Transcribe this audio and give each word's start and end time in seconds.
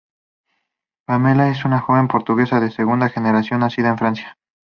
Pamela 1.05 1.51
es 1.51 1.63
una 1.63 1.79
joven 1.79 2.07
portuguesa 2.07 2.59
de 2.59 2.71
segunda 2.71 3.09
generación 3.09 3.59
nacida 3.59 3.89
en 3.89 3.99
Francia. 3.99 4.39